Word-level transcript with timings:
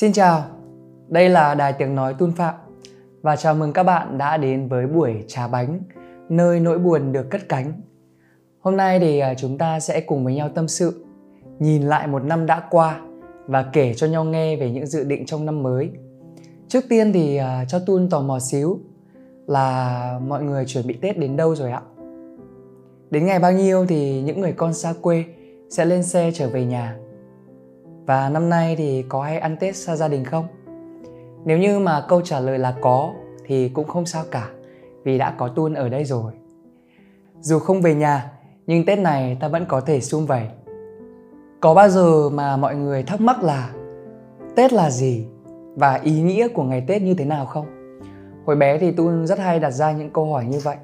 Xin 0.00 0.12
chào, 0.12 0.44
đây 1.08 1.28
là 1.28 1.54
Đài 1.54 1.72
Tiếng 1.72 1.94
Nói 1.94 2.14
Tuân 2.14 2.32
Phạm 2.32 2.54
và 3.22 3.36
chào 3.36 3.54
mừng 3.54 3.72
các 3.72 3.82
bạn 3.82 4.18
đã 4.18 4.36
đến 4.36 4.68
với 4.68 4.86
buổi 4.86 5.24
trà 5.26 5.48
bánh 5.48 5.80
nơi 6.28 6.60
nỗi 6.60 6.78
buồn 6.78 7.12
được 7.12 7.30
cất 7.30 7.48
cánh. 7.48 7.72
Hôm 8.60 8.76
nay 8.76 8.98
thì 9.00 9.18
à, 9.18 9.34
chúng 9.34 9.58
ta 9.58 9.80
sẽ 9.80 10.00
cùng 10.00 10.24
với 10.24 10.34
nhau 10.34 10.50
tâm 10.54 10.68
sự, 10.68 11.04
nhìn 11.58 11.82
lại 11.82 12.06
một 12.06 12.24
năm 12.24 12.46
đã 12.46 12.62
qua 12.70 13.00
và 13.46 13.62
kể 13.62 13.94
cho 13.94 14.06
nhau 14.06 14.24
nghe 14.24 14.56
về 14.56 14.70
những 14.70 14.86
dự 14.86 15.04
định 15.04 15.26
trong 15.26 15.46
năm 15.46 15.62
mới. 15.62 15.90
Trước 16.68 16.84
tiên 16.88 17.12
thì 17.12 17.36
à, 17.36 17.64
cho 17.68 17.78
Tuân 17.78 18.10
tò 18.10 18.20
mò 18.20 18.38
xíu 18.38 18.80
là 19.46 20.20
mọi 20.26 20.42
người 20.42 20.64
chuẩn 20.66 20.86
bị 20.86 20.94
Tết 21.00 21.18
đến 21.18 21.36
đâu 21.36 21.54
rồi 21.54 21.70
ạ? 21.70 21.82
Đến 23.10 23.26
ngày 23.26 23.38
bao 23.38 23.52
nhiêu 23.52 23.86
thì 23.86 24.22
những 24.22 24.40
người 24.40 24.52
con 24.52 24.74
xa 24.74 24.94
quê 25.00 25.24
sẽ 25.70 25.84
lên 25.84 26.02
xe 26.02 26.30
trở 26.34 26.48
về 26.48 26.64
nhà 26.64 26.96
và 28.10 28.28
năm 28.28 28.48
nay 28.48 28.74
thì 28.78 29.04
có 29.08 29.22
hay 29.22 29.38
ăn 29.38 29.56
Tết 29.60 29.76
xa 29.76 29.96
gia 29.96 30.08
đình 30.08 30.24
không? 30.24 30.46
Nếu 31.44 31.58
như 31.58 31.78
mà 31.78 32.04
câu 32.08 32.20
trả 32.20 32.40
lời 32.40 32.58
là 32.58 32.74
có, 32.80 33.12
thì 33.46 33.68
cũng 33.68 33.88
không 33.88 34.06
sao 34.06 34.24
cả, 34.30 34.48
vì 35.04 35.18
đã 35.18 35.34
có 35.38 35.48
Tuân 35.48 35.74
ở 35.74 35.88
đây 35.88 36.04
rồi. 36.04 36.32
Dù 37.40 37.58
không 37.58 37.82
về 37.82 37.94
nhà, 37.94 38.32
nhưng 38.66 38.86
Tết 38.86 38.98
này 38.98 39.36
ta 39.40 39.48
vẫn 39.48 39.64
có 39.68 39.80
thể 39.80 40.00
sum 40.00 40.26
vầy. 40.26 40.48
Có 41.60 41.74
bao 41.74 41.88
giờ 41.88 42.28
mà 42.28 42.56
mọi 42.56 42.76
người 42.76 43.02
thắc 43.02 43.20
mắc 43.20 43.42
là 43.42 43.70
Tết 44.56 44.72
là 44.72 44.90
gì 44.90 45.26
và 45.74 45.94
ý 45.94 46.20
nghĩa 46.20 46.48
của 46.48 46.62
ngày 46.62 46.84
Tết 46.86 47.02
như 47.02 47.14
thế 47.14 47.24
nào 47.24 47.46
không? 47.46 47.66
Hồi 48.46 48.56
bé 48.56 48.78
thì 48.78 48.92
Tuân 48.92 49.26
rất 49.26 49.38
hay 49.38 49.60
đặt 49.60 49.70
ra 49.70 49.92
những 49.92 50.10
câu 50.10 50.32
hỏi 50.32 50.44
như 50.44 50.58
vậy. 50.62 50.76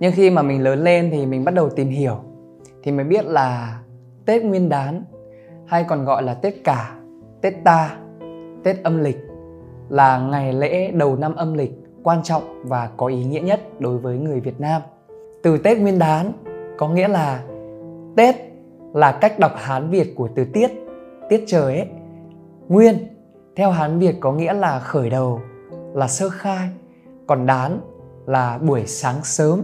Nhưng 0.00 0.12
khi 0.12 0.30
mà 0.30 0.42
mình 0.42 0.62
lớn 0.62 0.84
lên 0.84 1.10
thì 1.12 1.26
mình 1.26 1.44
bắt 1.44 1.54
đầu 1.54 1.70
tìm 1.70 1.88
hiểu, 1.88 2.16
thì 2.82 2.92
mới 2.92 3.04
biết 3.04 3.24
là 3.24 3.80
Tết 4.26 4.44
Nguyên 4.44 4.68
đán 4.68 5.04
hay 5.70 5.84
còn 5.84 6.04
gọi 6.04 6.22
là 6.22 6.34
Tết 6.34 6.54
cả, 6.64 6.96
Tết 7.40 7.54
ta, 7.64 7.96
Tết 8.64 8.82
âm 8.82 9.00
lịch 9.00 9.18
là 9.88 10.18
ngày 10.18 10.52
lễ 10.52 10.90
đầu 10.90 11.16
năm 11.16 11.34
âm 11.34 11.54
lịch 11.54 11.72
quan 12.02 12.22
trọng 12.22 12.62
và 12.64 12.90
có 12.96 13.06
ý 13.06 13.24
nghĩa 13.24 13.40
nhất 13.40 13.60
đối 13.78 13.98
với 13.98 14.18
người 14.18 14.40
Việt 14.40 14.60
Nam. 14.60 14.82
Từ 15.42 15.58
Tết 15.58 15.78
Nguyên 15.78 15.98
đán 15.98 16.32
có 16.78 16.88
nghĩa 16.88 17.08
là 17.08 17.42
Tết 18.16 18.36
là 18.94 19.12
cách 19.12 19.38
đọc 19.38 19.52
Hán 19.56 19.90
Việt 19.90 20.14
của 20.16 20.28
từ 20.34 20.44
tiết, 20.44 20.70
tiết 21.28 21.44
trời 21.46 21.76
ấy. 21.76 21.88
Nguyên 22.68 22.96
theo 23.56 23.70
Hán 23.70 23.98
Việt 23.98 24.16
có 24.20 24.32
nghĩa 24.32 24.52
là 24.52 24.78
khởi 24.78 25.10
đầu, 25.10 25.40
là 25.94 26.08
sơ 26.08 26.28
khai, 26.28 26.68
còn 27.26 27.46
đán 27.46 27.80
là 28.26 28.58
buổi 28.58 28.86
sáng 28.86 29.16
sớm. 29.24 29.62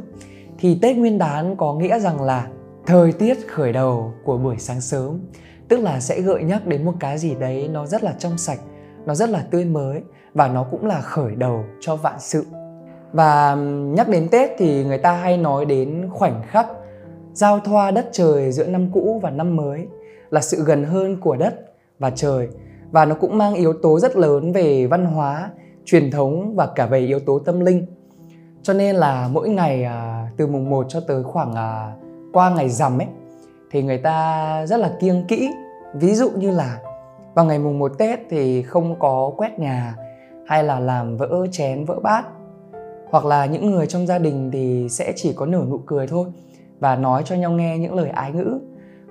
Thì 0.59 0.79
Tết 0.83 0.97
Nguyên 0.97 1.19
đán 1.19 1.57
có 1.57 1.75
nghĩa 1.75 1.99
rằng 1.99 2.23
là 2.23 2.49
thời 2.87 3.13
tiết 3.13 3.49
khởi 3.49 3.73
đầu 3.73 4.13
của 4.25 4.39
buổi 4.39 4.57
sáng 4.59 4.81
sớm 4.81 5.19
tức 5.69 5.81
là 5.81 6.01
sẽ 6.01 6.21
gợi 6.21 6.43
nhắc 6.43 6.67
đến 6.67 6.85
một 6.85 6.95
cái 7.01 7.19
gì 7.19 7.35
đấy 7.35 7.69
nó 7.73 7.87
rất 7.87 8.03
là 8.03 8.15
trong 8.19 8.39
sạch 8.39 8.61
nó 9.07 9.15
rất 9.15 9.31
là 9.31 9.47
tươi 9.51 9.65
mới 9.65 10.03
và 10.35 10.49
nó 10.49 10.67
cũng 10.71 10.87
là 10.87 11.01
khởi 11.01 11.35
đầu 11.35 11.65
cho 11.81 11.97
vạn 11.97 12.15
sự. 12.19 12.47
Và 13.13 13.55
nhắc 13.95 14.09
đến 14.09 14.29
tết 14.31 14.51
thì 14.59 14.85
người 14.85 14.99
ta 14.99 15.13
hay 15.13 15.37
nói 15.37 15.65
đến 15.65 16.09
khoảnh 16.13 16.43
khắc 16.47 16.67
giao 17.33 17.61
thoa 17.61 17.91
đất 17.91 18.09
trời 18.13 18.53
giữa 18.53 18.67
năm 18.67 18.91
cũ 18.93 19.21
và 19.23 19.31
năm 19.31 19.57
mới 19.57 19.87
là 20.31 20.41
sự 20.41 20.65
gần 20.65 20.85
hơn 20.85 21.21
của 21.21 21.37
đất 21.37 21.55
và 21.99 22.11
trời. 22.11 22.49
Và 22.91 23.05
nó 23.05 23.15
cũng 23.15 23.39
mang 23.39 23.55
yếu 23.55 23.73
tố 23.83 24.01
rất 24.01 24.17
lớn 24.17 24.53
về 24.53 24.87
văn 24.87 25.05
hóa 25.05 25.51
truyền 25.85 26.11
thống 26.11 26.57
và 26.57 26.67
cả 26.67 26.87
về 26.87 26.99
yếu 26.99 27.21
tố 27.21 27.39
tâm 27.39 27.61
linh. 27.61 27.87
Cho 28.63 28.73
nên 28.73 28.97
là 28.97 29.29
mỗi 29.33 29.49
ngày 29.49 29.85
à, 29.85 30.29
từ 30.37 30.47
mùng 30.47 30.71
1 30.71 30.87
cho 30.89 31.01
tới 31.01 31.23
khoảng 31.23 31.55
à, 31.55 31.93
qua 32.33 32.51
ngày 32.51 32.69
rằm 32.69 32.99
ấy 32.99 33.09
thì 33.71 33.83
người 33.83 33.99
ta 33.99 34.67
rất 34.67 34.77
là 34.77 34.91
kiêng 35.01 35.27
kỹ 35.27 35.51
ví 35.95 36.15
dụ 36.15 36.31
như 36.31 36.51
là 36.51 36.79
vào 37.35 37.45
ngày 37.45 37.59
mùng 37.59 37.79
1 37.79 37.93
Tết 37.99 38.19
thì 38.31 38.63
không 38.63 38.99
có 38.99 39.33
quét 39.37 39.59
nhà 39.59 39.97
hay 40.47 40.65
là 40.65 40.81
làm 40.81 41.17
vỡ 41.17 41.47
chén, 41.51 41.85
vỡ 41.85 42.01
bát. 42.03 42.27
Hoặc 43.11 43.25
là 43.25 43.47
những 43.47 43.71
người 43.71 43.87
trong 43.87 44.07
gia 44.07 44.19
đình 44.19 44.51
thì 44.53 44.87
sẽ 44.91 45.13
chỉ 45.17 45.33
có 45.33 45.47
nở 45.47 45.65
nụ 45.71 45.79
cười 45.87 46.07
thôi 46.07 46.27
và 46.81 46.97
nói 46.97 47.23
cho 47.25 47.35
nhau 47.35 47.51
nghe 47.51 47.79
những 47.79 47.95
lời 47.95 48.09
ái 48.09 48.33
ngữ. 48.33 48.59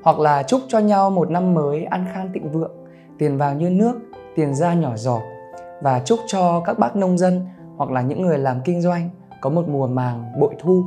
Hoặc 0.03 0.19
là 0.19 0.44
chúc 0.44 0.62
cho 0.68 0.79
nhau 0.79 1.09
một 1.09 1.29
năm 1.29 1.53
mới 1.53 1.84
an 1.84 2.06
khang 2.13 2.31
thịnh 2.34 2.52
vượng, 2.52 2.72
tiền 3.18 3.38
vào 3.38 3.56
như 3.56 3.69
nước, 3.69 3.94
tiền 4.35 4.56
ra 4.56 4.74
nhỏ 4.74 4.96
giọt. 4.96 5.22
Và 5.81 6.02
chúc 6.06 6.19
cho 6.28 6.59
các 6.66 6.79
bác 6.79 6.96
nông 6.96 7.18
dân 7.18 7.46
hoặc 7.78 7.91
là 7.91 8.02
những 8.02 8.22
người 8.22 8.38
làm 8.38 8.62
kinh 8.66 8.81
doanh 8.81 9.09
có 9.41 9.50
một 9.50 9.68
mùa 9.68 9.88
màng 9.88 10.31
bội 10.40 10.56
thu. 10.59 10.84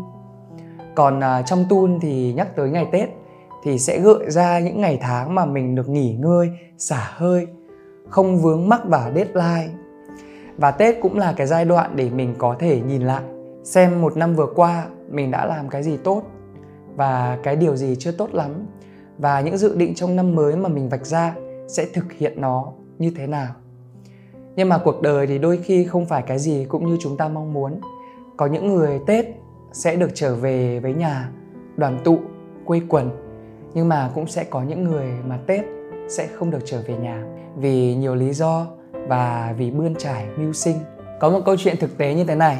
Còn 0.94 1.20
à, 1.20 1.42
trong 1.42 1.64
tun 1.68 1.98
thì 2.00 2.32
nhắc 2.32 2.56
tới 2.56 2.70
ngày 2.70 2.86
tết 2.92 3.08
thì 3.62 3.78
sẽ 3.78 4.00
gợi 4.00 4.30
ra 4.30 4.58
những 4.58 4.80
ngày 4.80 4.98
tháng 5.00 5.34
mà 5.34 5.46
mình 5.46 5.74
được 5.74 5.88
nghỉ 5.88 6.14
ngơi, 6.14 6.50
xả 6.78 7.10
hơi, 7.10 7.46
không 8.08 8.38
vướng 8.38 8.68
mắc 8.68 8.80
vào 8.84 9.12
deadline. 9.14 9.68
Và 10.56 10.70
tết 10.70 11.00
cũng 11.02 11.18
là 11.18 11.34
cái 11.36 11.46
giai 11.46 11.64
đoạn 11.64 11.96
để 11.96 12.10
mình 12.10 12.34
có 12.38 12.56
thể 12.58 12.80
nhìn 12.80 13.02
lại, 13.02 13.22
xem 13.64 14.00
một 14.00 14.16
năm 14.16 14.34
vừa 14.34 14.48
qua 14.54 14.86
mình 15.10 15.30
đã 15.30 15.46
làm 15.46 15.68
cái 15.68 15.82
gì 15.82 15.96
tốt 15.96 16.22
và 16.96 17.38
cái 17.42 17.56
điều 17.56 17.76
gì 17.76 17.96
chưa 17.98 18.12
tốt 18.12 18.28
lắm. 18.32 18.66
Và 19.18 19.40
những 19.40 19.58
dự 19.58 19.76
định 19.76 19.94
trong 19.94 20.16
năm 20.16 20.34
mới 20.34 20.56
mà 20.56 20.68
mình 20.68 20.88
vạch 20.88 21.06
ra 21.06 21.34
sẽ 21.68 21.86
thực 21.94 22.12
hiện 22.12 22.40
nó 22.40 22.72
như 22.98 23.12
thế 23.16 23.26
nào. 23.26 23.54
Nhưng 24.56 24.68
mà 24.68 24.78
cuộc 24.78 25.02
đời 25.02 25.26
thì 25.26 25.38
đôi 25.38 25.56
khi 25.56 25.84
không 25.84 26.06
phải 26.06 26.22
cái 26.22 26.38
gì 26.38 26.66
cũng 26.68 26.86
như 26.86 26.96
chúng 27.00 27.16
ta 27.16 27.28
mong 27.28 27.52
muốn. 27.52 27.80
Có 28.36 28.46
những 28.46 28.74
người 28.74 29.00
tết 29.06 29.26
sẽ 29.72 29.96
được 29.96 30.10
trở 30.14 30.34
về 30.34 30.80
với 30.80 30.94
nhà, 30.94 31.30
đoàn 31.76 31.98
tụ, 32.04 32.18
quây 32.64 32.82
quần 32.88 33.27
nhưng 33.74 33.88
mà 33.88 34.10
cũng 34.14 34.26
sẽ 34.26 34.44
có 34.44 34.62
những 34.62 34.84
người 34.84 35.06
mà 35.26 35.38
tết 35.46 35.64
sẽ 36.08 36.26
không 36.26 36.50
được 36.50 36.62
trở 36.64 36.82
về 36.86 36.94
nhà. 36.94 37.24
Vì 37.56 37.94
nhiều 37.94 38.14
lý 38.14 38.32
do 38.32 38.66
và 38.92 39.54
vì 39.58 39.70
bươn 39.70 39.94
trải 39.94 40.26
mưu 40.36 40.52
sinh. 40.52 40.76
Có 41.20 41.30
một 41.30 41.40
câu 41.46 41.56
chuyện 41.56 41.76
thực 41.80 41.98
tế 41.98 42.14
như 42.14 42.24
thế 42.24 42.34
này. 42.34 42.58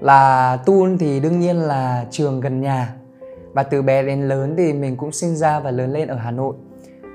Là 0.00 0.56
Tun 0.66 0.98
thì 0.98 1.20
đương 1.20 1.40
nhiên 1.40 1.56
là 1.56 2.06
trường 2.10 2.40
gần 2.40 2.60
nhà. 2.60 2.94
Và 3.52 3.62
từ 3.62 3.82
bé 3.82 4.02
đến 4.02 4.28
lớn 4.28 4.54
thì 4.58 4.72
mình 4.72 4.96
cũng 4.96 5.12
sinh 5.12 5.36
ra 5.36 5.60
và 5.60 5.70
lớn 5.70 5.92
lên 5.92 6.08
ở 6.08 6.16
Hà 6.16 6.30
Nội. 6.30 6.54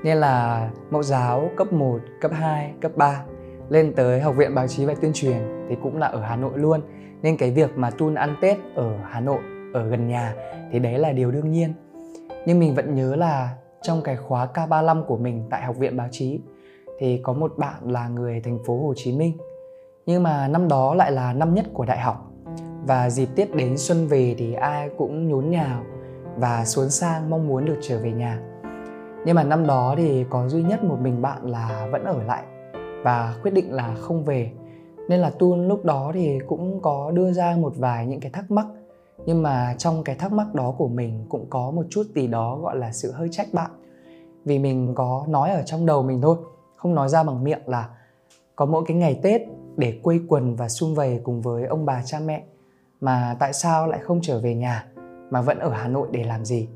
Nên 0.04 0.16
là 0.16 0.68
mẫu 0.90 1.02
giáo 1.02 1.50
cấp 1.56 1.72
1, 1.72 1.98
cấp 2.20 2.30
2, 2.34 2.72
cấp 2.80 2.92
3 2.96 3.22
lên 3.68 3.92
tới 3.96 4.20
học 4.20 4.34
viện 4.36 4.54
báo 4.54 4.68
chí 4.68 4.84
và 4.84 4.94
tuyên 5.00 5.12
truyền 5.14 5.66
thì 5.68 5.76
cũng 5.82 5.98
là 5.98 6.06
ở 6.06 6.20
Hà 6.20 6.36
Nội 6.36 6.52
luôn. 6.54 6.80
Nên 7.22 7.36
cái 7.36 7.50
việc 7.50 7.70
mà 7.76 7.90
Tun 7.90 8.14
ăn 8.14 8.36
Tết 8.40 8.56
ở 8.74 8.96
Hà 9.10 9.20
Nội 9.20 9.40
ở 9.74 9.88
gần 9.88 10.08
nhà 10.08 10.34
thì 10.72 10.78
đấy 10.78 10.98
là 10.98 11.12
điều 11.12 11.30
đương 11.30 11.50
nhiên 11.50 11.72
nhưng 12.46 12.58
mình 12.58 12.74
vẫn 12.74 12.94
nhớ 12.94 13.16
là 13.16 13.56
trong 13.82 14.02
cái 14.02 14.16
khóa 14.16 14.48
K35 14.54 15.04
của 15.04 15.16
mình 15.16 15.46
tại 15.50 15.62
học 15.62 15.76
viện 15.76 15.96
báo 15.96 16.08
chí, 16.10 16.40
thì 16.98 17.20
có 17.22 17.32
một 17.32 17.52
bạn 17.56 17.90
là 17.92 18.08
người 18.08 18.40
thành 18.40 18.58
phố 18.66 18.86
Hồ 18.86 18.94
Chí 18.96 19.16
Minh. 19.16 19.36
Nhưng 20.06 20.22
mà 20.22 20.48
năm 20.48 20.68
đó 20.68 20.94
lại 20.94 21.12
là 21.12 21.32
năm 21.32 21.54
nhất 21.54 21.66
của 21.72 21.84
đại 21.84 21.98
học. 21.98 22.32
Và 22.86 23.10
dịp 23.10 23.28
tiết 23.36 23.54
đến 23.54 23.78
xuân 23.78 24.06
về 24.06 24.34
thì 24.38 24.54
ai 24.54 24.90
cũng 24.98 25.28
nhốn 25.28 25.50
nhào 25.50 25.82
và 26.36 26.64
xuống 26.64 26.90
sang 26.90 27.30
mong 27.30 27.48
muốn 27.48 27.64
được 27.64 27.78
trở 27.82 27.98
về 27.98 28.12
nhà. 28.12 28.40
Nhưng 29.26 29.36
mà 29.36 29.44
năm 29.44 29.66
đó 29.66 29.94
thì 29.96 30.24
có 30.30 30.48
duy 30.48 30.62
nhất 30.62 30.84
một 30.84 30.96
mình 31.00 31.22
bạn 31.22 31.50
là 31.50 31.88
vẫn 31.92 32.04
ở 32.04 32.22
lại 32.22 32.44
và 33.04 33.34
quyết 33.42 33.54
định 33.54 33.72
là 33.72 33.94
không 33.94 34.24
về. 34.24 34.52
Nên 35.08 35.20
là 35.20 35.30
tuôn 35.30 35.68
lúc 35.68 35.84
đó 35.84 36.10
thì 36.14 36.38
cũng 36.46 36.80
có 36.82 37.10
đưa 37.10 37.32
ra 37.32 37.56
một 37.58 37.72
vài 37.76 38.06
những 38.06 38.20
cái 38.20 38.30
thắc 38.30 38.50
mắc 38.50 38.66
nhưng 39.26 39.42
mà 39.42 39.74
trong 39.78 40.04
cái 40.04 40.16
thắc 40.16 40.32
mắc 40.32 40.54
đó 40.54 40.74
của 40.78 40.88
mình 40.88 41.26
cũng 41.28 41.46
có 41.50 41.70
một 41.70 41.86
chút 41.90 42.02
gì 42.14 42.26
đó 42.26 42.56
gọi 42.56 42.76
là 42.76 42.92
sự 42.92 43.12
hơi 43.12 43.28
trách 43.30 43.48
bạn. 43.52 43.70
Vì 44.44 44.58
mình 44.58 44.94
có 44.94 45.24
nói 45.28 45.50
ở 45.50 45.62
trong 45.62 45.86
đầu 45.86 46.02
mình 46.02 46.20
thôi, 46.20 46.36
không 46.76 46.94
nói 46.94 47.08
ra 47.08 47.22
bằng 47.22 47.44
miệng 47.44 47.62
là 47.66 47.88
có 48.56 48.66
mỗi 48.66 48.84
cái 48.86 48.96
ngày 48.96 49.20
tết 49.22 49.42
để 49.76 50.00
quây 50.02 50.20
quần 50.28 50.56
và 50.56 50.68
sum 50.68 50.94
vầy 50.94 51.20
cùng 51.24 51.42
với 51.42 51.64
ông 51.64 51.86
bà 51.86 52.02
cha 52.04 52.20
mẹ, 52.20 52.44
mà 53.00 53.36
tại 53.38 53.52
sao 53.52 53.86
lại 53.86 54.00
không 54.02 54.20
trở 54.22 54.40
về 54.40 54.54
nhà 54.54 54.86
mà 55.30 55.40
vẫn 55.40 55.58
ở 55.58 55.70
hà 55.70 55.88
nội 55.88 56.08
để 56.10 56.24
làm 56.24 56.44
gì? 56.44 56.68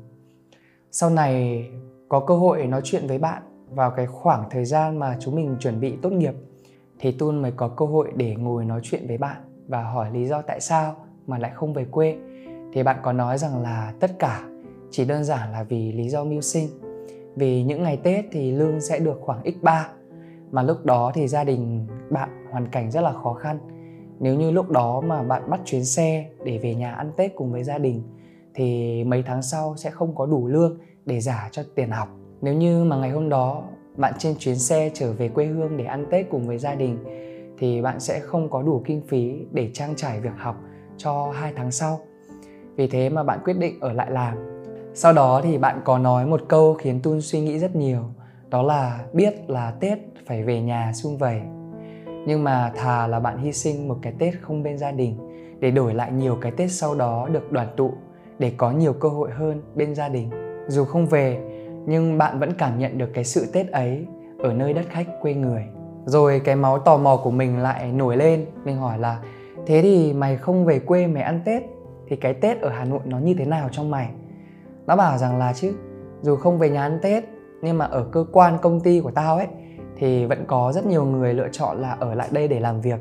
Sau 0.91 1.09
này 1.09 1.65
có 2.09 2.19
cơ 2.19 2.35
hội 2.35 2.67
nói 2.67 2.81
chuyện 2.83 3.07
với 3.07 3.17
bạn 3.17 3.43
vào 3.69 3.91
cái 3.91 4.05
khoảng 4.05 4.49
thời 4.49 4.65
gian 4.65 4.99
mà 4.99 5.17
chúng 5.19 5.35
mình 5.35 5.55
chuẩn 5.59 5.79
bị 5.79 5.93
tốt 6.01 6.09
nghiệp, 6.09 6.33
thì 6.99 7.11
Tun 7.11 7.41
mới 7.41 7.51
có 7.51 7.67
cơ 7.67 7.85
hội 7.85 8.11
để 8.15 8.35
ngồi 8.35 8.65
nói 8.65 8.79
chuyện 8.83 9.07
với 9.07 9.17
bạn 9.17 9.37
và 9.67 9.83
hỏi 9.83 10.11
lý 10.11 10.25
do 10.25 10.41
tại 10.41 10.61
sao 10.61 10.95
mà 11.27 11.37
lại 11.37 11.51
không 11.55 11.73
về 11.73 11.85
quê 11.85 12.17
thì 12.75 12.83
bạn 12.83 12.97
có 13.03 13.13
nói 13.13 13.37
rằng 13.37 13.61
là 13.61 13.93
tất 13.99 14.19
cả 14.19 14.43
chỉ 14.91 15.05
đơn 15.05 15.23
giản 15.23 15.51
là 15.51 15.63
vì 15.63 15.91
lý 15.91 16.09
do 16.09 16.23
mưu 16.23 16.41
sinh. 16.41 16.69
Vì 17.35 17.63
những 17.63 17.83
ngày 17.83 17.97
tết 17.97 18.25
thì 18.31 18.51
lương 18.51 18.81
sẽ 18.81 18.99
được 18.99 19.19
khoảng 19.21 19.43
x3 19.43 19.83
mà 20.51 20.63
lúc 20.63 20.85
đó 20.85 21.11
thì 21.15 21.27
gia 21.27 21.43
đình 21.43 21.87
bạn 22.09 22.29
hoàn 22.51 22.67
cảnh 22.67 22.91
rất 22.91 23.01
là 23.01 23.13
khó 23.13 23.33
khăn. 23.33 23.59
Nếu 24.19 24.35
như 24.35 24.51
lúc 24.51 24.69
đó 24.69 25.01
mà 25.01 25.23
bạn 25.23 25.49
bắt 25.49 25.59
chuyến 25.65 25.85
xe 25.85 26.29
để 26.45 26.57
về 26.57 26.75
nhà 26.75 26.91
ăn 26.91 27.11
tết 27.17 27.35
cùng 27.35 27.51
với 27.51 27.63
gia 27.63 27.77
đình, 27.77 28.03
thì 28.53 29.03
mấy 29.03 29.23
tháng 29.23 29.41
sau 29.41 29.75
sẽ 29.77 29.89
không 29.89 30.15
có 30.15 30.25
đủ 30.25 30.47
lương 30.47 30.77
để 31.05 31.21
trả 31.21 31.49
cho 31.51 31.63
tiền 31.75 31.91
học. 31.91 32.09
Nếu 32.41 32.53
như 32.53 32.83
mà 32.83 32.97
ngày 32.97 33.09
hôm 33.09 33.29
đó 33.29 33.63
bạn 33.97 34.13
trên 34.17 34.35
chuyến 34.39 34.55
xe 34.55 34.91
trở 34.93 35.13
về 35.13 35.29
quê 35.29 35.45
hương 35.45 35.77
để 35.77 35.85
ăn 35.85 36.05
tết 36.11 36.29
cùng 36.29 36.47
với 36.47 36.57
gia 36.57 36.75
đình, 36.75 36.97
thì 37.57 37.81
bạn 37.81 37.99
sẽ 37.99 38.19
không 38.19 38.49
có 38.49 38.61
đủ 38.61 38.81
kinh 38.85 39.01
phí 39.07 39.45
để 39.51 39.69
trang 39.73 39.93
trải 39.95 40.19
việc 40.19 40.35
học 40.37 40.55
cho 40.97 41.31
hai 41.35 41.53
tháng 41.55 41.71
sau 41.71 41.99
vì 42.75 42.87
thế 42.87 43.09
mà 43.09 43.23
bạn 43.23 43.39
quyết 43.43 43.57
định 43.57 43.79
ở 43.79 43.93
lại 43.93 44.11
làm. 44.11 44.37
Sau 44.93 45.13
đó 45.13 45.41
thì 45.43 45.57
bạn 45.57 45.81
có 45.83 45.97
nói 45.97 46.25
một 46.25 46.41
câu 46.47 46.73
khiến 46.73 46.99
tun 47.01 47.21
suy 47.21 47.39
nghĩ 47.39 47.59
rất 47.59 47.75
nhiều, 47.75 47.99
đó 48.49 48.61
là 48.61 48.99
biết 49.13 49.33
là 49.47 49.71
tết 49.79 49.99
phải 50.25 50.43
về 50.43 50.61
nhà 50.61 50.91
sum 50.93 51.17
vầy. 51.17 51.41
Nhưng 52.27 52.43
mà 52.43 52.71
thà 52.75 53.07
là 53.07 53.19
bạn 53.19 53.37
hy 53.37 53.53
sinh 53.53 53.87
một 53.87 53.97
cái 54.01 54.13
tết 54.19 54.33
không 54.41 54.63
bên 54.63 54.77
gia 54.77 54.91
đình, 54.91 55.17
để 55.59 55.71
đổi 55.71 55.93
lại 55.93 56.11
nhiều 56.11 56.37
cái 56.41 56.51
tết 56.51 56.71
sau 56.71 56.95
đó 56.95 57.27
được 57.31 57.51
đoàn 57.51 57.67
tụ, 57.77 57.91
để 58.39 58.51
có 58.57 58.71
nhiều 58.71 58.93
cơ 58.93 59.09
hội 59.09 59.31
hơn 59.31 59.61
bên 59.75 59.95
gia 59.95 60.09
đình. 60.09 60.29
Dù 60.67 60.85
không 60.85 61.05
về, 61.05 61.39
nhưng 61.85 62.17
bạn 62.17 62.39
vẫn 62.39 62.53
cảm 62.57 62.79
nhận 62.79 62.97
được 62.97 63.09
cái 63.13 63.23
sự 63.23 63.45
tết 63.53 63.71
ấy 63.71 64.05
ở 64.39 64.53
nơi 64.53 64.73
đất 64.73 64.85
khách 64.89 65.07
quê 65.21 65.33
người. 65.33 65.63
Rồi 66.05 66.39
cái 66.39 66.55
máu 66.55 66.79
tò 66.79 66.97
mò 66.97 67.17
của 67.23 67.31
mình 67.31 67.59
lại 67.59 67.91
nổi 67.91 68.17
lên, 68.17 68.45
mình 68.63 68.77
hỏi 68.77 68.99
là, 68.99 69.19
thế 69.65 69.81
thì 69.81 70.13
mày 70.13 70.37
không 70.37 70.65
về 70.65 70.79
quê 70.79 71.07
mày 71.07 71.23
ăn 71.23 71.41
tết? 71.45 71.63
Thì 72.07 72.15
cái 72.15 72.33
tết 72.33 72.61
ở 72.61 72.69
hà 72.69 72.85
nội 72.85 72.99
nó 73.05 73.19
như 73.19 73.33
thế 73.33 73.45
nào 73.45 73.69
trong 73.71 73.91
mày? 73.91 74.09
Nó 74.87 74.95
bảo 74.95 75.17
rằng 75.17 75.37
là 75.37 75.53
chứ, 75.53 75.73
dù 76.21 76.35
không 76.35 76.59
về 76.59 76.69
nhà 76.69 76.81
ăn 76.81 76.99
tết, 77.01 77.23
nhưng 77.61 77.77
mà 77.77 77.85
ở 77.85 78.05
cơ 78.11 78.25
quan 78.31 78.57
công 78.61 78.79
ty 78.79 78.99
của 78.99 79.11
tao 79.11 79.37
ấy, 79.37 79.47
thì 79.97 80.25
vẫn 80.25 80.45
có 80.47 80.71
rất 80.75 80.85
nhiều 80.85 81.05
người 81.05 81.33
lựa 81.33 81.47
chọn 81.51 81.81
là 81.81 81.91
ở 81.99 82.15
lại 82.15 82.27
đây 82.31 82.47
để 82.47 82.59
làm 82.59 82.81
việc. 82.81 82.99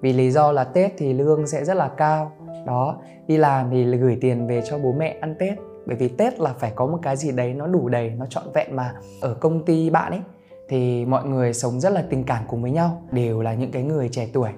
Vì 0.00 0.12
lý 0.12 0.30
do 0.30 0.52
là 0.52 0.64
tết 0.64 0.92
thì 0.98 1.12
lương 1.12 1.46
sẽ 1.46 1.64
rất 1.64 1.74
là 1.74 1.88
cao. 1.88 2.32
Đó, 2.66 2.96
đi 3.26 3.36
làm 3.36 3.70
thì 3.70 3.84
gửi 3.84 4.18
tiền 4.20 4.46
về 4.46 4.62
cho 4.70 4.78
bố 4.78 4.92
mẹ 4.92 5.16
ăn 5.20 5.34
tết. 5.38 5.58
Bởi 5.86 5.96
vì 5.96 6.08
tết 6.08 6.40
là 6.40 6.52
phải 6.58 6.72
có 6.74 6.86
một 6.86 6.98
cái 7.02 7.16
gì 7.16 7.32
đấy 7.32 7.54
nó 7.54 7.66
đủ 7.66 7.88
đầy, 7.88 8.10
nó 8.10 8.26
trọn 8.26 8.44
vẹn 8.54 8.76
mà. 8.76 8.92
Ở 9.20 9.34
công 9.34 9.64
ty 9.64 9.90
bạn 9.90 10.12
ấy, 10.12 10.20
thì 10.68 11.04
mọi 11.04 11.24
người 11.24 11.52
sống 11.52 11.80
rất 11.80 11.92
là 11.92 12.04
tình 12.10 12.24
cảm 12.24 12.44
cùng 12.48 12.62
với 12.62 12.70
nhau, 12.70 13.02
đều 13.12 13.42
là 13.42 13.54
những 13.54 13.70
cái 13.70 13.82
người 13.82 14.08
trẻ 14.08 14.28
tuổi. 14.32 14.50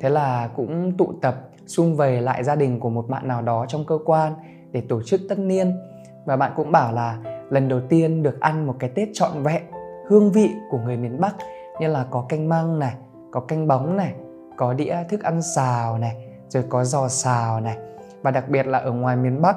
Thế 0.00 0.08
là 0.08 0.50
cũng 0.56 0.92
tụ 0.98 1.12
tập 1.22 1.48
sum 1.66 1.96
vầy 1.96 2.20
lại 2.20 2.44
gia 2.44 2.54
đình 2.54 2.80
của 2.80 2.90
một 2.90 3.08
bạn 3.08 3.28
nào 3.28 3.42
đó 3.42 3.66
trong 3.68 3.84
cơ 3.86 3.98
quan 4.04 4.32
để 4.72 4.82
tổ 4.88 5.02
chức 5.02 5.20
tất 5.28 5.38
niên. 5.38 5.76
Và 6.24 6.36
bạn 6.36 6.52
cũng 6.56 6.72
bảo 6.72 6.92
là 6.92 7.18
lần 7.50 7.68
đầu 7.68 7.80
tiên 7.88 8.22
được 8.22 8.40
ăn 8.40 8.66
một 8.66 8.76
cái 8.78 8.90
tết 8.94 9.08
trọn 9.12 9.42
vẹn, 9.42 9.62
hương 10.08 10.32
vị 10.32 10.50
của 10.70 10.78
người 10.78 10.96
miền 10.96 11.20
bắc, 11.20 11.34
như 11.80 11.88
là 11.88 12.06
có 12.10 12.26
canh 12.28 12.48
măng 12.48 12.78
này, 12.78 12.94
có 13.30 13.40
canh 13.40 13.68
bóng 13.68 13.96
này, 13.96 14.14
có 14.56 14.74
đĩa 14.74 14.96
thức 15.08 15.22
ăn 15.22 15.42
xào 15.42 15.98
này, 15.98 16.16
rồi 16.48 16.64
có 16.68 16.84
giò 16.84 17.08
xào 17.08 17.60
này. 17.60 17.76
Và 18.22 18.30
đặc 18.30 18.48
biệt 18.48 18.66
là 18.66 18.78
ở 18.78 18.92
ngoài 18.92 19.16
miền 19.16 19.42
bắc, 19.42 19.56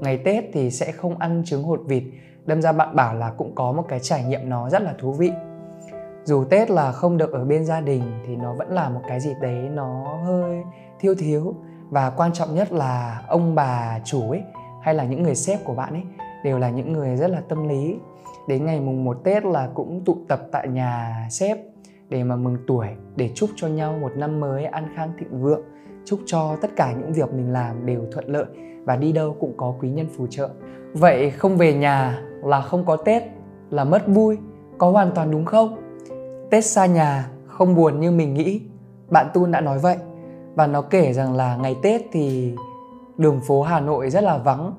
ngày 0.00 0.18
tết 0.18 0.44
thì 0.52 0.70
sẽ 0.70 0.92
không 0.92 1.18
ăn 1.18 1.42
trứng 1.44 1.62
hột 1.62 1.80
vịt. 1.86 2.02
Đâm 2.44 2.62
ra 2.62 2.72
bạn 2.72 2.96
bảo 2.96 3.14
là 3.14 3.30
cũng 3.30 3.54
có 3.54 3.72
một 3.72 3.84
cái 3.88 4.00
trải 4.00 4.24
nghiệm 4.24 4.48
nó 4.48 4.70
rất 4.70 4.82
là 4.82 4.94
thú 5.00 5.12
vị 5.12 5.32
dù 6.24 6.44
tết 6.44 6.70
là 6.70 6.92
không 6.92 7.16
được 7.16 7.32
ở 7.32 7.44
bên 7.44 7.64
gia 7.64 7.80
đình 7.80 8.02
thì 8.26 8.36
nó 8.36 8.54
vẫn 8.54 8.68
là 8.68 8.88
một 8.88 9.00
cái 9.08 9.20
gì 9.20 9.30
đấy 9.40 9.68
nó 9.72 10.18
hơi 10.24 10.62
thiếu 11.00 11.14
thiếu. 11.18 11.54
Và 11.90 12.10
quan 12.10 12.32
trọng 12.32 12.54
nhất 12.54 12.72
là 12.72 13.22
ông 13.28 13.54
bà 13.54 14.00
chủ 14.04 14.30
ấy, 14.30 14.42
hay 14.82 14.94
là 14.94 15.04
những 15.04 15.22
người 15.22 15.34
sếp 15.34 15.64
của 15.64 15.74
bạn 15.74 15.92
ấy, 15.92 16.02
đều 16.44 16.58
là 16.58 16.70
những 16.70 16.92
người 16.92 17.16
rất 17.16 17.30
là 17.30 17.40
tâm 17.48 17.68
lý. 17.68 17.96
Đến 18.48 18.66
ngày 18.66 18.80
mùng 18.80 19.04
1 19.04 19.18
Tết 19.24 19.44
là 19.44 19.68
cũng 19.74 20.04
tụ 20.04 20.16
tập 20.28 20.40
tại 20.52 20.68
nhà 20.68 21.26
sếp 21.30 21.58
để 22.08 22.24
mà 22.24 22.36
mừng 22.36 22.56
tuổi, 22.66 22.86
để 23.16 23.30
chúc 23.34 23.50
cho 23.56 23.68
nhau 23.68 23.98
một 24.00 24.12
năm 24.16 24.40
mới 24.40 24.64
an 24.64 24.88
khang 24.96 25.12
thịnh 25.18 25.42
vượng, 25.42 25.62
chúc 26.04 26.20
cho 26.26 26.56
tất 26.62 26.70
cả 26.76 26.92
những 26.92 27.12
việc 27.12 27.32
mình 27.32 27.52
làm 27.52 27.86
đều 27.86 28.00
thuận 28.12 28.28
lợi 28.28 28.44
và 28.84 28.96
đi 28.96 29.12
đâu 29.12 29.36
cũng 29.40 29.54
có 29.56 29.74
quý 29.80 29.90
nhân 29.90 30.06
phù 30.16 30.26
trợ. 30.26 30.48
Vậy 30.94 31.30
không 31.30 31.56
về 31.56 31.74
nhà 31.74 32.22
là 32.44 32.60
không 32.60 32.84
có 32.84 32.96
tết, 32.96 33.22
là 33.70 33.84
mất 33.84 34.02
vui, 34.06 34.38
có 34.78 34.90
hoàn 34.90 35.10
toàn 35.14 35.30
đúng 35.30 35.44
không? 35.44 35.81
Tết 36.52 36.64
xa 36.64 36.86
nhà, 36.86 37.28
không 37.46 37.74
buồn 37.74 38.00
như 38.00 38.10
mình 38.10 38.34
nghĩ. 38.34 38.60
Bạn 39.10 39.26
tun 39.34 39.50
đã 39.50 39.60
nói 39.60 39.78
vậy. 39.78 39.96
Và 40.54 40.66
nó 40.66 40.82
kể 40.82 41.12
rằng 41.12 41.36
là 41.36 41.56
ngày 41.56 41.76
tết 41.82 42.02
thì 42.12 42.54
đường 43.18 43.40
phố 43.40 43.62
hà 43.62 43.80
nội 43.80 44.10
rất 44.10 44.24
là 44.24 44.38
vắng. 44.38 44.74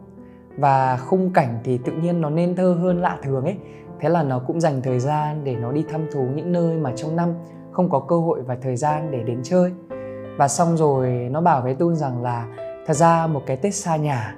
Và 0.58 0.98
khung 0.98 1.34
cảnh 1.34 1.60
thì 1.64 1.78
tự 1.78 1.92
nhiên 1.92 2.22
nó 2.22 2.30
nên 2.30 2.56
thơ 2.56 2.78
hơn 2.82 3.02
lạ 3.02 3.18
thường 3.24 3.46
ấy. 3.46 3.58
Thế 4.00 4.10
là 4.10 4.24
nó 4.24 4.40
cũng 4.40 4.62
dành 4.62 4.82
thời 4.82 5.00
gian 5.00 5.44
để 5.44 5.56
nó 5.56 5.72
đi 5.72 5.86
thăm 5.90 6.02
thú 6.12 6.28
những 6.36 6.52
nơi 6.52 6.78
mà 6.78 6.92
trong 6.96 7.16
năm 7.16 7.34
không 7.72 7.90
có 7.90 8.00
cơ 8.00 8.20
hội 8.20 8.42
và 8.42 8.58
thời 8.62 8.76
gian 8.76 9.12
để 9.12 9.24
đến 9.24 9.40
chơi. 9.44 9.72
Và 10.38 10.48
xong 10.48 10.78
rồi 10.78 11.10
nó 11.32 11.42
bảo 11.42 11.62
với 11.62 11.76
tun 11.76 11.96
rằng 11.96 12.24
là, 12.24 12.48
thật 12.88 12.94
ra 12.94 13.28
một 13.28 13.42
cái 13.46 13.58
tết 13.58 13.76
xa 13.76 13.96
nhà 13.96 14.36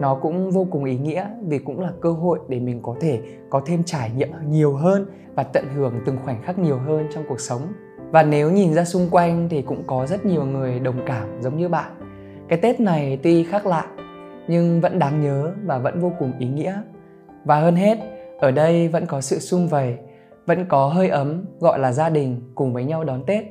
nó 0.00 0.14
cũng 0.14 0.50
vô 0.50 0.66
cùng 0.70 0.84
ý 0.84 0.98
nghĩa 0.98 1.26
vì 1.46 1.58
cũng 1.58 1.80
là 1.80 1.92
cơ 2.00 2.12
hội 2.12 2.38
để 2.48 2.60
mình 2.60 2.82
có 2.82 2.96
thể 3.00 3.20
có 3.50 3.62
thêm 3.66 3.82
trải 3.84 4.10
nghiệm 4.16 4.28
nhiều 4.48 4.74
hơn 4.74 5.06
và 5.34 5.42
tận 5.42 5.64
hưởng 5.74 5.94
từng 6.06 6.16
khoảnh 6.24 6.42
khắc 6.42 6.58
nhiều 6.58 6.78
hơn 6.78 7.06
trong 7.14 7.24
cuộc 7.28 7.40
sống. 7.40 7.60
Và 8.10 8.22
nếu 8.22 8.50
nhìn 8.50 8.74
ra 8.74 8.84
xung 8.84 9.08
quanh 9.10 9.48
thì 9.48 9.62
cũng 9.62 9.82
có 9.86 10.06
rất 10.06 10.24
nhiều 10.24 10.44
người 10.44 10.80
đồng 10.80 11.00
cảm 11.06 11.42
giống 11.42 11.56
như 11.56 11.68
bạn. 11.68 11.92
Cái 12.48 12.58
tết 12.58 12.80
này 12.80 13.18
tuy 13.22 13.44
khác 13.44 13.66
lạ, 13.66 13.86
nhưng 14.48 14.80
vẫn 14.80 14.98
đáng 14.98 15.20
nhớ 15.20 15.52
và 15.64 15.78
vẫn 15.78 16.00
vô 16.00 16.12
cùng 16.18 16.32
ý 16.38 16.48
nghĩa. 16.48 16.82
Và 17.44 17.60
hơn 17.60 17.76
hết, 17.76 17.98
ở 18.38 18.50
đây 18.50 18.88
vẫn 18.88 19.06
có 19.06 19.20
sự 19.20 19.38
sum 19.38 19.66
vầy, 19.66 19.96
vẫn 20.46 20.66
có 20.68 20.86
hơi 20.86 21.08
ấm 21.08 21.44
gọi 21.60 21.78
là 21.78 21.92
gia 21.92 22.08
đình 22.08 22.52
cùng 22.54 22.72
với 22.72 22.84
nhau 22.84 23.04
đón 23.04 23.24
tết. 23.26 23.44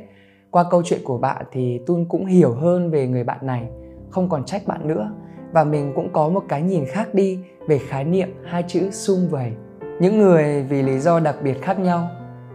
Qua 0.52 0.66
câu 0.72 0.82
chuyện 0.86 1.00
của 1.04 1.18
bạn 1.18 1.46
thì 1.52 1.80
tun 1.88 2.06
cũng 2.10 2.26
hiểu 2.26 2.54
hơn 2.54 2.92
về 2.92 3.08
người 3.08 3.24
bạn 3.24 3.40
này, 3.42 3.70
không 4.10 4.30
còn 4.30 4.46
trách 4.46 4.68
bạn 4.68 4.88
nữa 4.88 5.12
và 5.52 5.64
mình 5.64 5.94
cũng 5.96 6.14
có 6.14 6.30
một 6.30 6.44
cái 6.50 6.62
nhìn 6.62 6.86
khác 6.86 7.14
đi 7.14 7.40
về 7.68 7.78
khái 7.78 8.04
niệm 8.04 8.30
hai 8.46 8.64
chữ 8.68 8.92
sum 8.92 9.28
vầy. 9.28 9.52
Những 10.00 10.18
người 10.18 10.64
vì 10.64 10.84
lý 10.84 11.00
do 11.00 11.20
đặc 11.20 11.36
biệt 11.44 11.62
khác 11.62 11.80
nhau, 11.80 12.10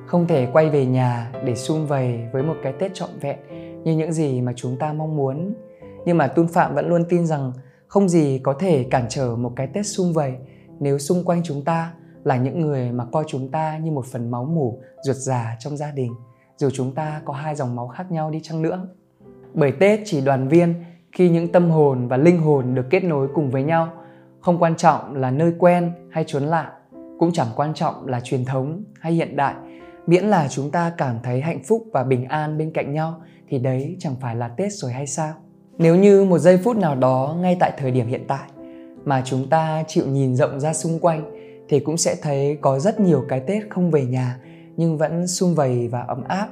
không 0.06 0.26
thể 0.26 0.48
quay 0.52 0.70
về 0.70 0.86
nhà 0.86 1.32
để 1.44 1.54
sum 1.54 1.86
vầy 1.86 2.20
với 2.32 2.42
một 2.42 2.54
cái 2.62 2.72
tết 2.72 2.94
trọn 2.94 3.10
vẹn 3.20 3.38
như 3.84 3.96
những 3.96 4.12
gì 4.12 4.40
mà 4.40 4.52
chúng 4.56 4.76
ta 4.78 4.92
mong 4.92 5.16
muốn. 5.16 5.54
Nhưng 6.04 6.18
mà 6.18 6.26
tun 6.26 6.48
phạm 6.48 6.74
vẫn 6.74 6.88
luôn 6.88 7.04
tin 7.08 7.26
rằng 7.26 7.52
không 7.86 8.08
gì 8.08 8.40
có 8.42 8.54
thể 8.58 8.86
cản 8.90 9.06
trở 9.08 9.36
một 9.36 9.52
cái 9.56 9.66
tết 9.66 9.86
sum 9.86 10.12
vầy 10.12 10.34
nếu 10.80 10.98
xung 10.98 11.24
quanh 11.24 11.42
chúng 11.44 11.64
ta 11.64 11.94
là 12.24 12.36
những 12.36 12.60
người 12.60 12.92
mà 12.92 13.04
coi 13.12 13.24
chúng 13.26 13.50
ta 13.50 13.78
như 13.78 13.90
một 13.90 14.06
phần 14.06 14.30
máu 14.30 14.44
mủ 14.44 14.82
ruột 15.02 15.16
già 15.16 15.56
trong 15.58 15.76
gia 15.76 15.90
đình. 15.90 16.12
Dù 16.56 16.70
chúng 16.70 16.94
ta 16.94 17.22
có 17.24 17.32
hai 17.32 17.54
dòng 17.54 17.76
máu 17.76 17.88
khác 17.88 18.12
nhau 18.12 18.30
đi 18.30 18.40
chăng 18.42 18.62
nữa. 18.62 18.88
Bởi 19.54 19.72
tết 19.72 20.00
chỉ 20.04 20.20
đoàn 20.20 20.48
viên 20.48 20.74
khi 21.14 21.28
những 21.28 21.52
tâm 21.52 21.70
hồn 21.70 22.08
và 22.08 22.16
linh 22.16 22.38
hồn 22.38 22.74
được 22.74 22.86
kết 22.90 23.04
nối 23.04 23.28
cùng 23.34 23.50
với 23.50 23.62
nhau, 23.62 23.88
không 24.40 24.58
quan 24.58 24.76
trọng 24.76 25.16
là 25.16 25.30
nơi 25.30 25.52
quen 25.58 25.92
hay 26.10 26.24
chốn 26.26 26.42
lạ, 26.42 26.72
cũng 27.18 27.32
chẳng 27.32 27.46
quan 27.56 27.74
trọng 27.74 28.06
là 28.06 28.20
truyền 28.20 28.44
thống 28.44 28.84
hay 29.00 29.12
hiện 29.12 29.36
đại, 29.36 29.54
miễn 30.06 30.24
là 30.24 30.48
chúng 30.48 30.70
ta 30.70 30.92
cảm 30.98 31.16
thấy 31.22 31.40
hạnh 31.40 31.62
phúc 31.64 31.84
và 31.92 32.04
bình 32.04 32.24
an 32.24 32.58
bên 32.58 32.70
cạnh 32.70 32.92
nhau 32.92 33.20
thì 33.48 33.58
đấy 33.58 33.96
chẳng 33.98 34.14
phải 34.20 34.36
là 34.36 34.48
tết 34.48 34.72
rồi 34.72 34.92
hay 34.92 35.06
sao? 35.06 35.32
Nếu 35.78 35.96
như 35.96 36.24
một 36.24 36.38
giây 36.38 36.58
phút 36.58 36.76
nào 36.76 36.94
đó 36.94 37.36
ngay 37.40 37.56
tại 37.60 37.72
thời 37.78 37.90
điểm 37.90 38.06
hiện 38.06 38.24
tại 38.28 38.48
mà 39.04 39.22
chúng 39.24 39.48
ta 39.48 39.84
chịu 39.88 40.06
nhìn 40.06 40.36
rộng 40.36 40.60
ra 40.60 40.72
xung 40.72 40.98
quanh 40.98 41.30
thì 41.68 41.80
cũng 41.80 41.96
sẽ 41.96 42.16
thấy 42.22 42.58
có 42.60 42.78
rất 42.78 43.00
nhiều 43.00 43.24
cái 43.28 43.40
tết 43.40 43.62
không 43.70 43.90
về 43.90 44.04
nhà 44.04 44.38
nhưng 44.76 44.98
vẫn 44.98 45.26
sum 45.26 45.54
vầy 45.54 45.88
và 45.88 46.00
ấm 46.00 46.24
áp. 46.24 46.48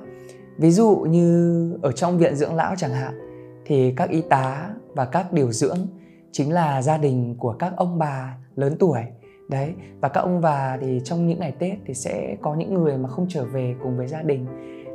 Ví 0.59 0.71
dụ 0.71 0.97
như 0.97 1.79
ở 1.83 1.93
trong 1.93 2.19
viện 2.19 2.37
dưỡng 2.37 2.55
lão 2.55 2.75
chẳng 2.77 2.93
hạn 2.93 3.32
thì 3.65 3.93
các 3.97 4.11
y 4.11 4.23
tá 4.23 4.71
và 4.95 5.05
các 5.05 5.33
điều 5.33 5.53
dưỡng 5.53 5.79
chính 6.33 6.53
là 6.53 6.83
gia 6.83 6.99
đình 6.99 7.37
của 7.39 7.53
các 7.53 7.73
ông 7.77 7.99
bà 7.99 8.39
lớn 8.57 8.77
tuổi. 8.79 9.01
Đấy, 9.51 9.73
và 10.01 10.09
các 10.09 10.21
ông 10.21 10.41
bà 10.41 10.77
thì 10.81 11.01
trong 11.05 11.27
những 11.27 11.39
ngày 11.39 11.53
tết 11.53 11.79
thì 11.87 11.95
sẽ 11.95 12.37
có 12.43 12.55
những 12.55 12.75
người 12.75 12.99
mà 12.99 13.09
không 13.09 13.27
trở 13.29 13.45
về 13.45 13.75
cùng 13.83 13.97
với 13.97 14.09
gia 14.09 14.23
đình. 14.23 14.47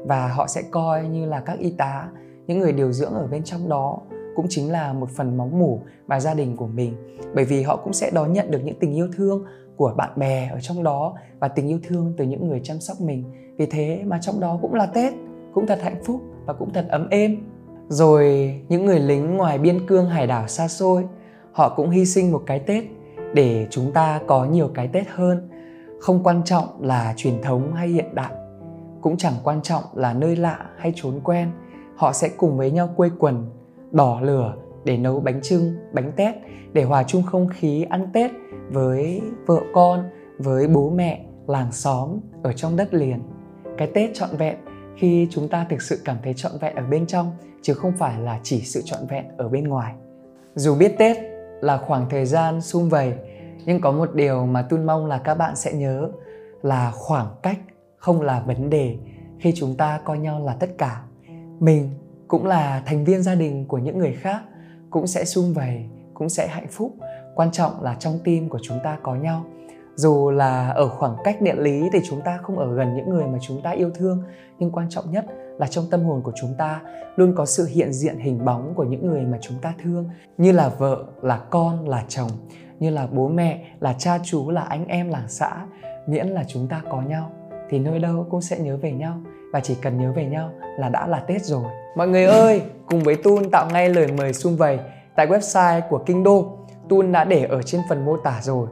Và 0.06 0.28
họ 0.28 0.48
sẽ 0.48 0.62
coi 0.72 1.08
như 1.08 1.26
là 1.26 1.40
các 1.40 1.60
y 1.60 1.72
tá, 1.72 2.10
những 2.48 2.60
người 2.60 2.74
điều 2.74 2.92
dưỡng 2.92 3.14
ở 3.14 3.28
bên 3.28 3.44
trong 3.44 3.70
đó 3.70 4.00
cũng 4.36 4.46
chính 4.50 4.72
là 4.72 4.94
một 4.94 5.10
phần 5.10 5.38
máu 5.38 5.48
mủ 5.48 5.82
và 6.08 6.20
gia 6.20 6.34
đình 6.34 6.58
của 6.58 6.68
mình. 6.68 6.94
Bởi 7.36 7.46
vì 7.46 7.62
họ 7.62 7.76
cũng 7.76 7.94
sẽ 7.94 8.12
đón 8.14 8.34
nhận 8.34 8.52
được 8.52 8.60
những 8.64 8.80
tình 8.80 8.96
yêu 8.96 9.08
thương 9.16 9.46
của 9.76 9.94
bạn 9.98 10.10
bè 10.16 10.50
ở 10.54 10.60
trong 10.62 10.84
đó 10.84 11.16
và 11.40 11.48
tình 11.48 11.68
yêu 11.68 11.80
thương 11.88 12.14
từ 12.18 12.26
những 12.26 12.48
người 12.48 12.62
chăm 12.64 12.80
sóc 12.80 13.02
mình. 13.02 13.24
Vì 13.58 13.66
thế 13.66 14.04
mà 14.06 14.20
trong 14.22 14.40
đó 14.40 14.60
cũng 14.62 14.74
là 14.74 14.86
tết, 14.86 15.14
cũng 15.54 15.68
thật 15.68 15.80
hạnh 15.82 16.04
phúc 16.06 16.22
và 16.46 16.54
cũng 16.54 16.74
thật 16.74 16.86
ấm 16.90 17.08
êm 17.10 17.38
rồi 17.90 18.54
những 18.70 18.86
người 18.86 19.00
lính 19.00 19.38
ngoài 19.38 19.58
biên 19.58 19.88
cương 19.88 20.10
hải 20.10 20.28
đảo 20.28 20.48
xa 20.48 20.68
xôi, 20.68 21.06
họ 21.52 21.74
cũng 21.76 21.90
hy 21.90 22.06
sinh 22.06 22.32
một 22.32 22.44
cái 22.46 22.60
tết 22.60 22.84
để 23.34 23.68
chúng 23.70 23.92
ta 23.92 24.22
có 24.28 24.46
nhiều 24.46 24.72
cái 24.74 24.88
tết 24.88 25.08
hơn. 25.10 25.50
Không 26.00 26.24
quan 26.24 26.44
trọng 26.44 26.66
là 26.82 27.14
truyền 27.18 27.42
thống 27.42 27.74
hay 27.74 27.88
hiện 27.88 28.16
đại, 28.16 28.34
cũng 29.02 29.18
chẳng 29.18 29.34
quan 29.44 29.62
trọng 29.62 29.84
là 29.96 30.14
nơi 30.14 30.36
lạ 30.36 30.60
hay 30.78 30.94
trốn 30.96 31.20
quen. 31.24 31.52
Họ 31.96 32.14
sẽ 32.14 32.30
cùng 32.38 32.58
với 32.58 32.72
nhau 32.72 32.90
quây 32.96 33.12
quần, 33.20 33.50
đỏ 33.92 34.20
lửa 34.22 34.56
để 34.84 34.98
nấu 34.98 35.20
bánh 35.20 35.42
trưng 35.42 35.76
bánh 35.94 36.12
tét, 36.16 36.36
để 36.74 36.84
hòa 36.84 37.04
chung 37.04 37.24
không 37.24 37.50
khí 37.50 37.86
ăn 37.90 38.10
tết 38.14 38.32
với 38.72 39.22
vợ 39.46 39.62
con, 39.74 40.04
với 40.38 40.68
bố 40.68 40.90
mẹ, 40.90 41.26
làng 41.48 41.72
xóm 41.72 42.10
ở 42.44 42.54
trong 42.54 42.76
đất 42.76 42.94
liền. 42.94 43.24
Cái 43.78 43.92
tết 43.94 44.10
trọn 44.14 44.30
vẹn 44.38 44.56
khi 44.98 45.28
chúng 45.32 45.50
ta 45.50 45.66
thực 45.70 45.82
sự 45.82 46.02
cảm 46.06 46.18
thấy 46.24 46.34
trọn 46.34 46.52
vẹn 46.62 46.76
ở 46.76 46.84
bên 46.84 47.08
trong, 47.08 47.32
chứ 47.62 47.74
không 47.74 47.92
phải 47.98 48.20
là 48.22 48.40
chỉ 48.44 48.62
sự 48.62 48.82
trọn 48.86 49.08
vẹn 49.08 49.26
ở 49.38 49.50
bên 49.50 49.68
ngoài. 49.68 49.94
Dù 50.56 50.76
biết 50.76 50.96
tết 50.98 51.18
là 51.62 51.78
khoảng 51.78 52.10
thời 52.10 52.26
gian 52.26 52.62
sum 52.62 52.90
vầy, 52.90 53.14
nhưng 53.66 53.82
có 53.82 53.92
một 53.92 54.16
điều 54.16 54.46
mà 54.46 54.62
tôi 54.62 54.80
mong 54.80 55.06
là 55.06 55.18
các 55.18 55.36
bạn 55.36 55.56
sẽ 55.56 55.74
nhớ 55.74 56.10
là 56.62 56.92
khoảng 56.92 57.28
cách 57.44 57.60
không 57.98 58.22
là 58.22 58.40
vấn 58.40 58.70
đề 58.70 58.98
khi 59.40 59.54
chúng 59.56 59.76
ta 59.76 60.00
coi 60.06 60.18
nhau 60.18 60.46
là 60.46 60.54
tất 60.54 60.70
cả. 60.78 61.02
Mình 61.60 61.90
cũng 62.28 62.46
là 62.46 62.84
thành 62.86 63.06
viên 63.06 63.24
gia 63.24 63.36
đình 63.36 63.66
của 63.68 63.78
những 63.78 63.98
người 63.98 64.14
khác 64.14 64.42
cũng 64.90 65.08
sẽ 65.08 65.26
sum 65.26 65.54
vầy, 65.54 65.86
cũng 66.14 66.30
sẽ 66.30 66.48
hạnh 66.48 66.68
phúc. 66.72 66.96
Quan 67.36 67.52
trọng 67.52 67.82
là 67.82 67.96
trong 68.00 68.20
tim 68.24 68.50
của 68.50 68.60
chúng 68.64 68.80
ta 68.84 68.98
có 69.04 69.16
nhau 69.16 69.46
dù 69.98 70.30
là 70.30 70.70
ở 70.70 70.90
khoảng 70.90 71.16
cách 71.24 71.42
địa 71.42 71.56
lý 71.56 71.90
thì 71.94 72.00
chúng 72.10 72.22
ta 72.22 72.40
không 72.42 72.60
ở 72.60 72.76
gần 72.76 72.96
những 72.96 73.10
người 73.10 73.26
mà 73.28 73.38
chúng 73.42 73.62
ta 73.62 73.72
yêu 73.72 73.92
thương 73.96 74.24
nhưng 74.60 74.72
quan 74.72 74.90
trọng 74.90 75.12
nhất 75.12 75.26
là 75.58 75.68
trong 75.68 75.86
tâm 75.92 76.04
hồn 76.04 76.22
của 76.22 76.32
chúng 76.42 76.54
ta 76.58 76.82
luôn 77.16 77.34
có 77.36 77.46
sự 77.46 77.66
hiện 77.66 77.94
diện 77.94 78.18
hình 78.20 78.46
bóng 78.46 78.74
của 78.76 78.84
những 78.84 79.08
người 79.08 79.22
mà 79.22 79.38
chúng 79.42 79.58
ta 79.62 79.74
thương 79.84 80.10
như 80.38 80.52
là 80.52 80.70
vợ 80.70 81.04
là 81.22 81.38
con 81.50 81.90
là 81.90 82.04
chồng 82.08 82.30
như 82.80 82.90
là 82.90 83.08
bố 83.12 83.28
mẹ 83.28 83.66
là 83.80 83.96
cha 83.98 84.20
chú 84.24 84.50
là 84.50 84.62
anh 84.62 84.88
em 84.88 85.10
làng 85.10 85.28
xã 85.28 85.66
miễn 86.08 86.28
là 86.28 86.44
chúng 86.48 86.68
ta 86.68 86.82
có 86.90 87.02
nhau 87.02 87.32
thì 87.70 87.80
nơi 87.80 88.00
đâu 88.00 88.28
cũng 88.30 88.42
sẽ 88.42 88.60
nhớ 88.60 88.78
về 88.78 88.92
nhau 88.92 89.22
và 89.54 89.60
chỉ 89.60 89.76
cần 89.82 89.98
nhớ 89.98 90.12
về 90.12 90.26
nhau 90.26 90.50
là 90.78 90.90
đã 90.90 91.08
là 91.08 91.20
Tết 91.20 91.46
rồi. 91.46 91.64
Mọi 91.96 92.08
người 92.08 92.26
ơi, 92.26 92.62
cùng 92.86 93.04
với 93.04 93.16
Tun 93.16 93.50
tạo 93.52 93.68
ngay 93.74 93.90
lời 93.90 94.08
mời 94.18 94.34
sum 94.34 94.56
vầy 94.56 94.80
tại 95.16 95.28
website 95.28 95.82
của 95.90 96.04
Kinh 96.06 96.24
Đô. 96.24 96.58
Tun 96.90 97.12
đã 97.12 97.24
để 97.24 97.44
ở 97.44 97.62
trên 97.62 97.82
phần 97.90 98.06
mô 98.06 98.18
tả 98.18 98.40
rồi. 98.42 98.68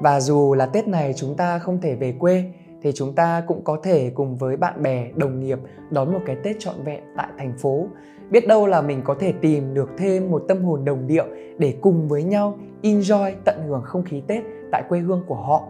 Và 0.00 0.20
dù 0.20 0.54
là 0.54 0.66
Tết 0.66 0.88
này 0.88 1.12
chúng 1.16 1.36
ta 1.36 1.58
không 1.58 1.80
thể 1.80 1.94
về 1.94 2.14
quê 2.18 2.44
thì 2.82 2.92
chúng 2.94 3.14
ta 3.14 3.42
cũng 3.46 3.64
có 3.64 3.80
thể 3.82 4.10
cùng 4.14 4.36
với 4.36 4.56
bạn 4.56 4.82
bè, 4.82 5.10
đồng 5.14 5.40
nghiệp 5.40 5.58
đón 5.90 6.12
một 6.12 6.20
cái 6.26 6.36
Tết 6.42 6.56
trọn 6.58 6.74
vẹn 6.84 7.02
tại 7.16 7.28
thành 7.38 7.58
phố. 7.58 7.86
Biết 8.30 8.48
đâu 8.48 8.66
là 8.66 8.82
mình 8.82 9.02
có 9.04 9.14
thể 9.14 9.32
tìm 9.40 9.74
được 9.74 9.90
thêm 9.98 10.30
một 10.30 10.44
tâm 10.48 10.64
hồn 10.64 10.84
đồng 10.84 11.06
điệu 11.06 11.26
để 11.58 11.74
cùng 11.80 12.08
với 12.08 12.22
nhau 12.22 12.58
enjoy 12.82 13.32
tận 13.44 13.56
hưởng 13.68 13.82
không 13.84 14.04
khí 14.04 14.22
Tết 14.26 14.42
tại 14.72 14.82
quê 14.88 14.98
hương 14.98 15.22
của 15.26 15.34
họ. 15.34 15.62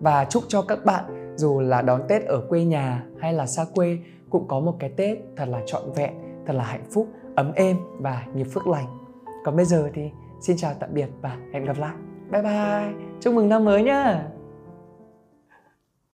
Và 0.00 0.24
chúc 0.24 0.42
cho 0.48 0.62
các 0.62 0.84
bạn 0.84 1.34
dù 1.36 1.60
là 1.60 1.82
đón 1.82 2.02
Tết 2.08 2.24
ở 2.24 2.40
quê 2.48 2.64
nhà 2.64 3.04
hay 3.18 3.32
là 3.32 3.46
xa 3.46 3.64
quê 3.74 3.98
cũng 4.30 4.48
có 4.48 4.60
một 4.60 4.74
cái 4.78 4.90
Tết 4.90 5.18
thật 5.36 5.48
là 5.48 5.60
trọn 5.66 5.82
vẹn, 5.96 6.12
thật 6.46 6.52
là 6.52 6.64
hạnh 6.64 6.84
phúc, 6.90 7.08
ấm 7.34 7.52
êm 7.54 7.76
và 7.98 8.26
nhiều 8.34 8.46
phước 8.54 8.66
lành. 8.66 8.86
Còn 9.44 9.56
bây 9.56 9.64
giờ 9.64 9.88
thì 9.94 10.10
xin 10.40 10.56
chào 10.56 10.72
tạm 10.80 10.90
biệt 10.92 11.08
và 11.22 11.36
hẹn 11.52 11.64
gặp 11.64 11.78
lại. 11.78 11.94
Bye 12.30 12.42
bye. 12.42 12.92
Chúc 13.20 13.34
mừng 13.34 13.48
năm 13.48 13.64
mới 13.64 13.82
nhá. 13.82 14.22